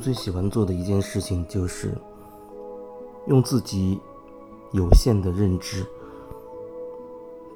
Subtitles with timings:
[0.00, 1.96] 最喜欢做的一件事情，就是
[3.26, 4.00] 用自己
[4.72, 5.86] 有限的认知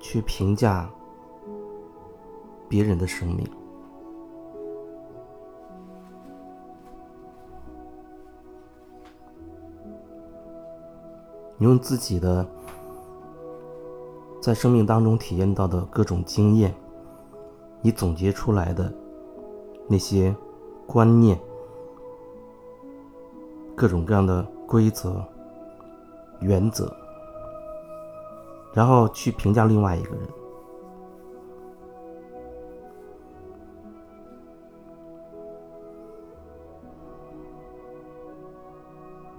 [0.00, 0.90] 去评价
[2.68, 3.46] 别人的生命。
[11.58, 12.44] 你用自己的
[14.40, 16.74] 在生命当中体验到的各种经验，
[17.80, 18.92] 你总结出来的
[19.88, 20.34] 那些
[20.86, 21.38] 观念。
[23.82, 25.20] 各种各样的规则、
[26.38, 26.94] 原则，
[28.72, 30.20] 然后去评价另外一个人。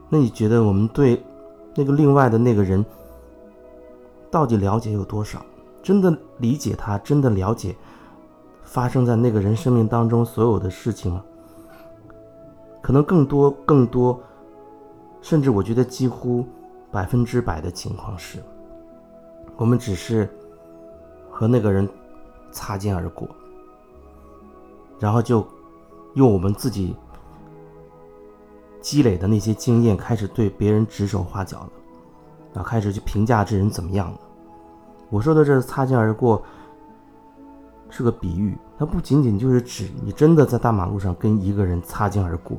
[0.09, 1.23] 那你觉得我们对
[1.73, 2.85] 那个另外的那个人
[4.29, 5.41] 到底了解有多少？
[5.81, 6.97] 真的理解他？
[6.97, 7.73] 真的了解
[8.61, 11.23] 发生在那个人生命当中所有的事情吗？
[12.81, 14.21] 可能更多、更多，
[15.23, 16.45] 甚至我觉得几乎
[16.91, 18.43] 百分之百的情况是，
[19.55, 20.29] 我们只是
[21.31, 21.87] 和那个人
[22.51, 23.25] 擦肩而过，
[24.99, 25.47] 然后就
[26.15, 26.93] 用我们自己
[28.81, 34.19] 积累的那些经验开始对别人指手画脚了，啊，开始去评价这人怎么样了。
[35.09, 36.43] 我说的这擦肩而过
[37.89, 42.57] 是个比喻，它不仅仅就是指你真的在大马路上跟一个人擦肩而过。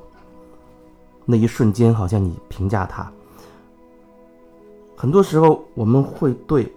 [1.24, 3.10] 那一瞬间，好像你评价他。
[4.96, 6.72] 很多时候，我们会对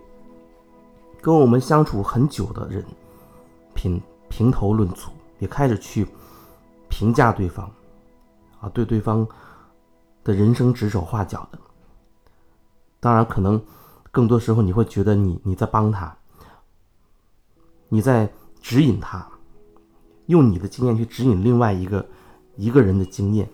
[1.21, 2.83] 跟我们相处很久的人
[3.73, 6.07] 评评头论足，也开始去
[6.89, 7.69] 评价对方，
[8.59, 9.27] 啊，对对方
[10.23, 11.59] 的人生指手画脚的。
[12.99, 13.61] 当然，可能
[14.11, 16.17] 更多时候你会觉得你你在帮他，
[17.89, 18.29] 你在
[18.61, 19.25] 指引他，
[20.25, 22.05] 用你的经验去指引另外一个
[22.55, 23.47] 一个人的经验。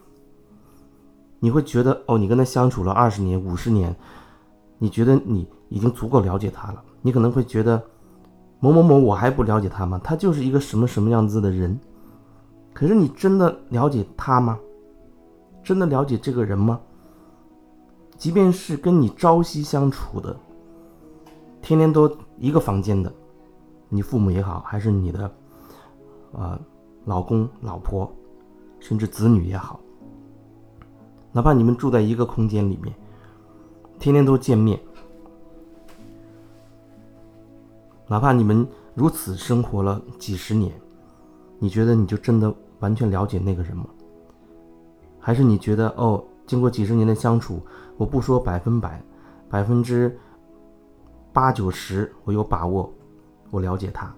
[1.44, 3.94] 你会觉得哦，你跟他相处了二十年、五十年，
[4.78, 6.82] 你觉得你已经足够了解他了。
[7.02, 7.84] 你可能会觉得
[8.62, 10.00] 某某某，我还不了解他吗？
[10.02, 11.78] 他就是一个什么什么样子的人。
[12.72, 14.58] 可是你真的了解他吗？
[15.62, 16.80] 真的了解这个人吗？
[18.16, 20.34] 即便是跟你朝夕相处的，
[21.62, 23.12] 天天都一个房间的，
[23.90, 25.30] 你父母也好，还是你的
[26.32, 26.58] 啊
[27.04, 28.10] 老公、老婆，
[28.80, 29.78] 甚至子女也好。
[31.36, 32.94] 哪怕你们住在一个空间里面，
[33.98, 34.80] 天天都见面，
[38.08, 40.72] 哪怕你们如此生活了几十年，
[41.58, 43.88] 你觉得你就真的完全了解那个人吗？
[45.20, 47.60] 还是你觉得哦，经过几十年的相处，
[47.98, 49.02] 我不说百分百，
[49.50, 50.16] 百分之
[51.32, 52.94] 八九十我有把握，
[53.50, 54.14] 我了解他。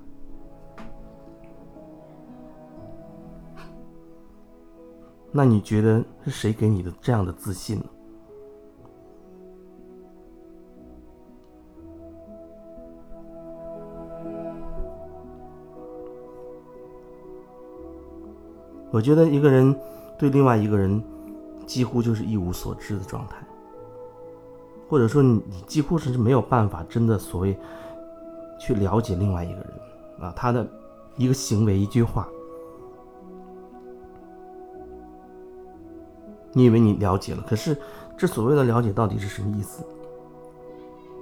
[5.37, 7.85] 那你觉得是谁给你的这样的自信呢？
[18.91, 19.77] 我觉得一个人
[20.17, 21.03] 对另外一个人
[21.65, 23.35] 几乎就是一无所知的状态，
[24.87, 27.57] 或者说你你几乎是没有办法真的所谓
[28.57, 29.67] 去了解另外一个人
[30.21, 30.65] 啊，他的
[31.17, 32.25] 一个行为、一句话。
[36.57, 37.77] 你以为你了解了，可是
[38.17, 39.83] 这所谓的了解到底是什么意思？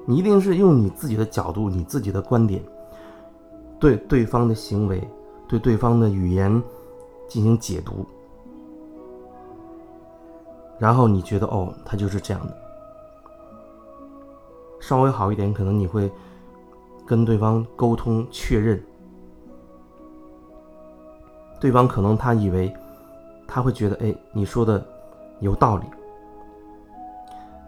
[0.06, 2.62] 你一定是用你自己的角度、你自己的观点，
[3.80, 5.02] 对对方的行为、
[5.48, 6.62] 对对方的语言
[7.28, 8.06] 进行解读，
[10.78, 12.56] 然后你觉得哦，他就是这样的。
[14.80, 16.12] 稍微好一点，可能你会
[17.08, 18.80] 跟对方沟通确认，
[21.60, 22.72] 对方可能他以为
[23.48, 24.93] 他会觉得，哎，你说的。
[25.40, 25.86] 有道理。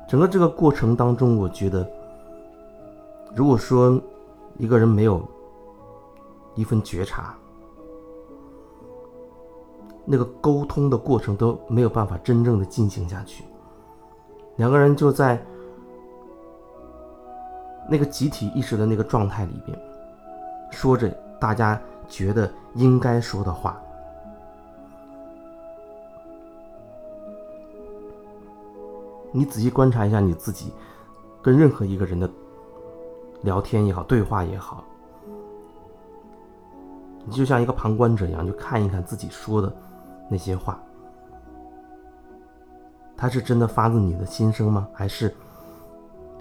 [0.07, 1.89] 整个这个过程当中，我觉得，
[3.35, 3.99] 如果说
[4.57, 5.21] 一个人没有
[6.53, 7.35] 一份觉察，
[10.05, 13.43] 那个沟通的过程都没有办法真正的进行下去。
[14.57, 15.43] 两个人就在
[17.89, 19.77] 那个集体意识的那个状态里边，
[20.71, 21.09] 说着
[21.39, 23.81] 大家觉得应该说的话。
[29.35, 30.71] 你仔细观察一下你自己，
[31.41, 32.29] 跟任何一个人的
[33.41, 34.81] 聊天也好，对话也好，
[37.25, 39.69] 你就像一个旁观者一样，就看一看自己说的
[40.29, 40.81] 那些话，
[43.17, 44.87] 他是真的发自你的心声吗？
[44.93, 45.35] 还是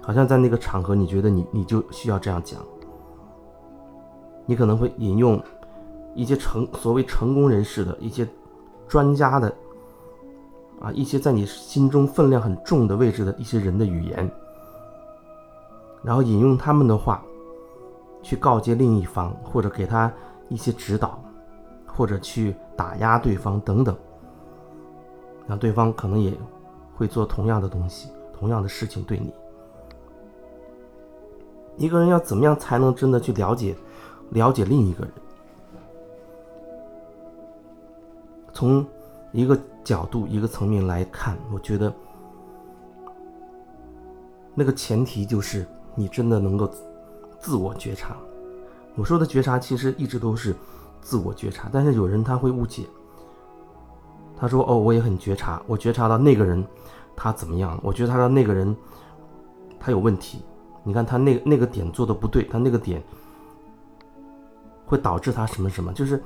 [0.01, 2.61] 好像在那个场合，你觉得你你就需要这样讲？
[4.45, 5.37] 你可能会引用
[6.13, 8.25] 一些成所谓成功人士的一些
[8.87, 9.53] 专家的
[10.85, 14.29] 啊，一些在你心中分量很重的位置的一些人的语言，
[16.03, 17.23] 然后引用他们的话，
[18.21, 20.13] 去告诫另一方，或者给他
[20.47, 21.19] 一些指导，
[21.87, 23.97] 或者去打压对方等等，
[25.47, 26.31] 那对方可能也
[26.95, 29.33] 会做同样的东西，同样的事情对你。
[31.77, 33.75] 一个人要怎么样才能真的去了解、
[34.29, 35.11] 了解另一个人？
[38.53, 38.85] 从
[39.35, 41.93] 一个角度、一个层面来看，我觉得
[44.53, 46.71] 那个前提就是你真的能够
[47.37, 48.15] 自我觉察。
[48.95, 50.55] 我说的觉察其实一直都是
[51.01, 52.83] 自我觉察，但是有人他会误解，
[54.37, 56.65] 他说：“哦，我也很觉察，我觉察到那个人
[57.13, 57.77] 他怎么样？
[57.83, 58.73] 我觉察到那个人
[59.77, 60.39] 他有问题。
[60.85, 63.03] 你看他那那个点做的不对，他那个点
[64.85, 65.91] 会导致他什么什么？
[65.91, 66.23] 就是。”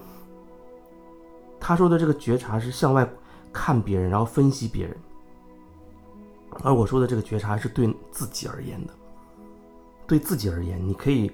[1.69, 3.07] 他说的这个觉察是向外
[3.54, 4.95] 看别人，然后分析别人；
[6.63, 8.94] 而我说的这个觉察是对自己而言的。
[10.07, 11.31] 对自己而言，你可以，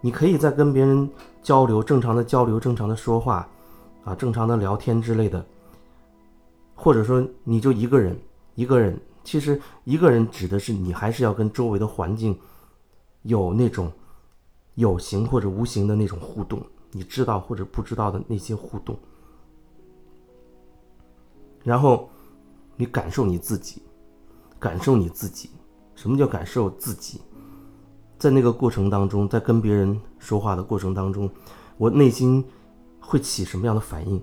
[0.00, 1.08] 你可以在跟别人
[1.40, 3.48] 交流、正常的交流、正常的说话，
[4.02, 5.46] 啊，正常的聊天之类的，
[6.74, 8.18] 或者说你就一个人，
[8.56, 12.36] 一个人，其实一个人指的是你还是要跟周围的环境
[13.22, 13.92] 有那种
[14.74, 16.60] 有形或者无形的那种互动，
[16.90, 18.98] 你知道或者不知道的那些互动。
[21.64, 22.10] 然后，
[22.76, 23.82] 你感受你自己，
[24.60, 25.48] 感受你自己。
[25.94, 27.22] 什么叫感受自己？
[28.18, 31.28] 在那个过程当中，在跟别人说话的过程当中，
[31.78, 32.44] 我内心
[33.00, 34.22] 会起什么样的反应？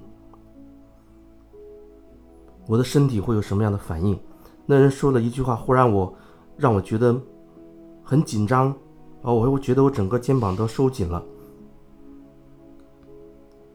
[2.67, 4.17] 我的身体会有什么样的反应？
[4.67, 6.13] 那人说了一句话，忽然我
[6.57, 7.19] 让我觉得
[8.03, 8.69] 很紧张，
[9.23, 11.23] 啊，我会觉得我整个肩膀都收紧了，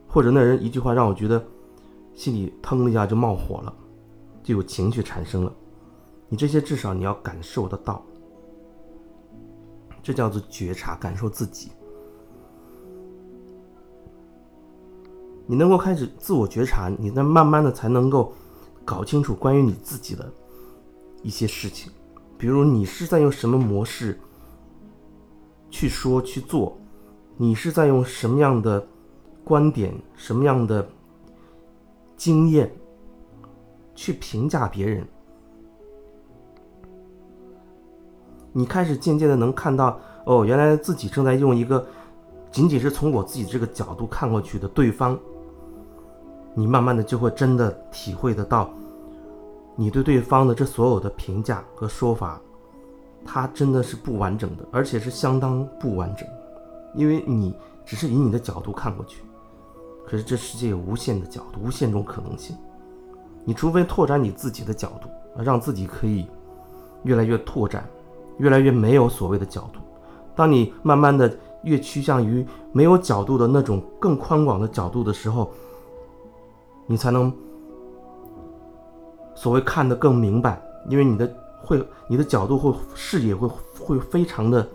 [0.07, 1.45] 或者那人一句话让我觉得。
[2.17, 3.71] 心里腾一下就冒火了，
[4.41, 5.53] 就有情绪产生了。
[6.27, 8.03] 你这些至少你要感受得到，
[10.01, 11.69] 这叫做觉察，感受自己。
[15.45, 18.33] 你能够开始自我觉察，你再慢慢的才能够
[18.83, 20.27] 搞清楚关于你自己的
[21.21, 21.91] 一些事情，
[22.35, 24.19] 比如你是在用什么模式
[25.69, 26.75] 去说去做，
[27.37, 28.85] 你是在用什么样的
[29.43, 30.89] 观点，什么样的。
[32.17, 32.69] 经验
[33.95, 35.07] 去评价别人，
[38.51, 41.85] 你开始渐渐的能看到，哦，原来自己正在用一个
[42.51, 45.17] 仅仅是从我自己这个角度看过去的对方，
[46.55, 48.69] 你慢慢的就会真的体会得到，
[49.75, 52.41] 你对对方的这所有的评价和说法，
[53.23, 56.27] 它真的是不完整的，而且是相当不完整，
[56.95, 57.53] 因为你
[57.85, 59.21] 只是以你的角度看过去。
[60.09, 62.55] 可是这世界有无限的角度，无限种可能性。
[63.43, 65.09] 你除非拓展你自己的角度，
[65.43, 66.25] 让自己可以
[67.03, 67.85] 越来越拓展，
[68.37, 69.81] 越来越没有所谓的角度。
[70.33, 75.51] 当你慢慢的越趋向于没有角度的那种更宽广的角度的时候，
[76.85, 77.29] 你才能
[79.35, 81.29] 所谓看得更明白，因为你的
[81.61, 84.65] 会，你的角度会视野会会非常的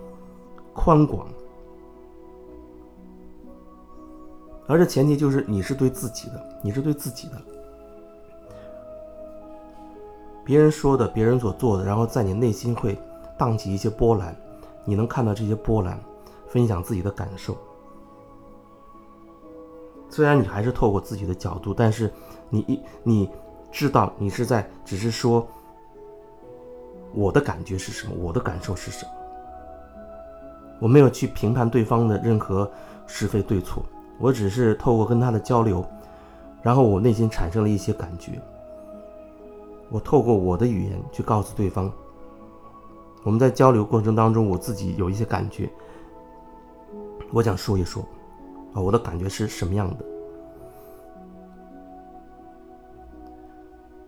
[0.74, 1.26] 宽广。
[4.72, 7.36] 而这前提就是你是对自己的，你是对自己的。
[10.42, 12.98] 别人说的，别人所做的，然后在你内心会
[13.36, 14.34] 荡起一些波澜，
[14.86, 16.00] 你能看到这些波澜，
[16.48, 17.54] 分享自己的感受。
[20.08, 22.10] 虽然你还是透过自己的角度，但是
[22.48, 23.28] 你一你
[23.70, 25.46] 知道你是在只是说
[27.12, 29.10] 我的感觉是什么，我的感受是什么。
[30.80, 32.70] 我没有去评判对方的任何
[33.06, 33.84] 是非对错。
[34.22, 35.84] 我只是透过跟他的交流，
[36.62, 38.40] 然后我内心产生了一些感觉。
[39.90, 41.90] 我透过我的语言去告诉对方，
[43.24, 45.68] 我们在交流过程当中，我自己有一些感觉，
[47.32, 48.00] 我想说一说，
[48.72, 50.04] 啊，我的感觉是什么样的？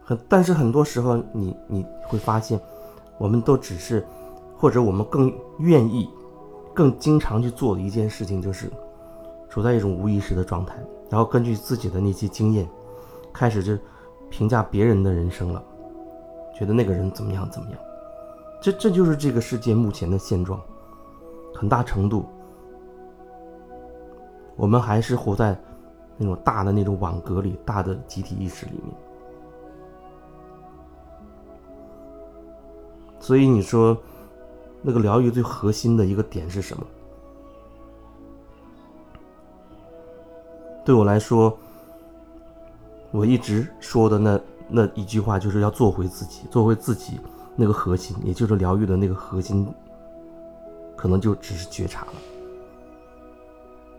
[0.05, 2.61] 很，但是很多时候，你你会发现，
[3.19, 4.07] 我们都只是，
[4.57, 6.09] 或者我们更愿意、
[6.73, 8.71] 更经常去做的一件事情就是。
[9.55, 10.75] 处在一种无意识的状态，
[11.09, 12.69] 然后根据自己的那些经验，
[13.33, 13.79] 开始就
[14.29, 15.63] 评价别人的人生了，
[16.59, 17.79] 觉得那个人怎么样怎么样，
[18.61, 20.61] 这这就是这个世界目前的现状。
[21.55, 22.27] 很大程度，
[24.57, 25.57] 我们还是活在
[26.17, 28.93] 那种大的那种网格里，大的集体意识里面。
[33.21, 33.97] 所以你说，
[34.83, 36.85] 那个疗愈最核心的一个点是什么？
[40.85, 41.57] 对我来说，
[43.11, 47.19] 我一直说的那那一句话就是要做回自己，做回自己
[47.57, 49.67] 那个核心，也就是疗愈的那个核心，
[50.95, 52.13] 可能就只是觉察了。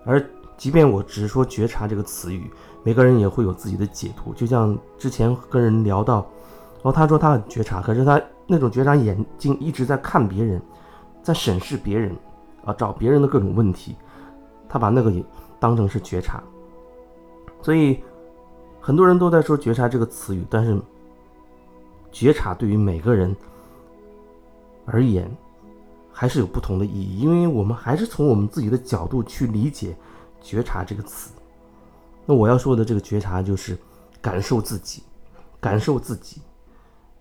[0.05, 0.23] 而
[0.57, 2.51] 即便我只是说觉察这个词语，
[2.83, 4.31] 每个人也会有自己的解读。
[4.33, 6.17] 就像之前跟人聊到，
[6.75, 10.61] 然后他说他很觉察，可是他那种觉察眼睛一直在看别人，
[11.23, 12.15] 在审视别人，
[12.63, 13.95] 啊，找别人的各种问题，
[14.69, 15.25] 他把那个也
[15.59, 16.43] 当成是觉察。
[17.65, 17.99] 所以
[18.79, 20.79] 很多人都在说觉察这个词语，但是
[22.11, 23.35] 觉察对于每个人
[24.85, 25.35] 而言。
[26.17, 29.93] 还是有不同的意义，因为我们还是从我们自己的角度去理解
[30.41, 31.29] “觉察”这个词。
[32.25, 33.77] 那我要说的这个觉察，就是
[34.21, 35.03] 感受自己，
[35.59, 36.39] 感受自己。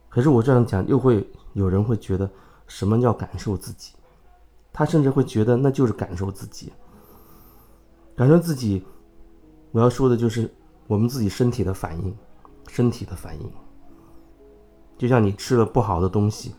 [0.09, 2.31] 可是我这样讲，又会有人会觉得，
[2.69, 3.95] 什么叫感受自己？
[4.73, 6.73] 他甚至会觉得那就是感受自己。
[8.15, 8.87] 感受自己，
[9.75, 10.49] 我要说的就是
[10.87, 12.15] 我们自己身体的反应，
[12.69, 13.51] 身体的反应。
[14.97, 16.55] 就像你吃了不好的东西，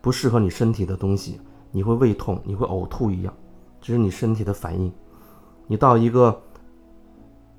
[0.00, 1.40] 不适合你身体的东西。
[1.72, 3.34] 你会胃痛，你会呕吐一样，
[3.80, 4.92] 这是你身体的反应。
[5.66, 6.40] 你到一个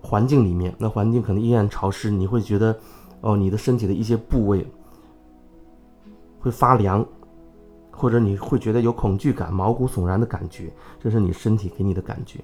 [0.02, 2.80] 环境里面，那环境可能阴暗潮湿，你会觉得，
[3.20, 4.66] 哦，你的身体的一些部位
[6.40, 7.06] 会发凉，
[7.92, 12.42] 或者你会觉得有恐惧感、毛骨悚然的感觉，这是你身体给你的感觉。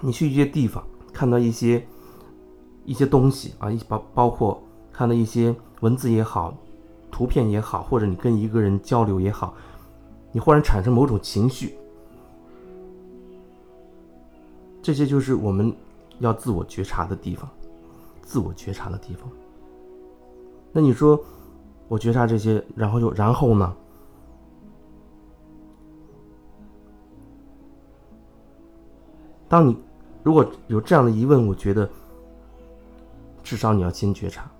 [0.00, 1.86] 你去一些地方，看到一些
[2.84, 4.62] 一些东西啊，一包包括
[4.92, 6.54] 看到一些文字也好，
[7.10, 9.54] 图片也好，或者你跟一个人交流也好。
[10.30, 11.76] 你忽然产生某种情绪，
[14.82, 15.74] 这些就是我们
[16.18, 17.48] 要自我觉察的地方，
[18.22, 19.28] 自我觉察的地方。
[20.70, 21.18] 那你说，
[21.88, 23.74] 我觉察这些，然后又然后呢？
[29.48, 29.74] 当你
[30.22, 31.88] 如果有这样的疑问，我觉得
[33.42, 34.50] 至少你要先觉察。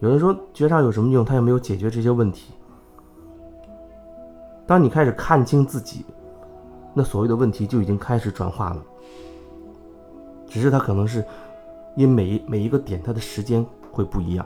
[0.00, 1.24] 有人说觉察有什么用？
[1.24, 2.52] 他又没有解决这些问题。
[4.66, 6.04] 当你开始看清自己，
[6.92, 8.82] 那所谓的问题就已经开始转化了。
[10.46, 11.24] 只是它可能是
[11.96, 14.44] 因每每一个点，它的时间会不一样，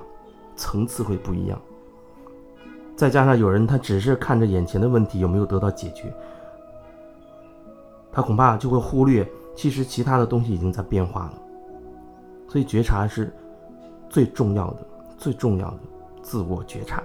[0.57, 1.61] 层次会不一样。
[2.97, 6.13] 再加上有人他只是看着眼前的问题有没有得到解决，
[8.13, 9.27] 他恐怕就会忽略，
[9.61, 11.35] 其实其他的东西已经在变化了。
[12.49, 13.31] 所以觉察是
[14.09, 14.87] 最重要的，
[15.19, 15.81] 最重要的
[16.23, 17.03] 自我觉察。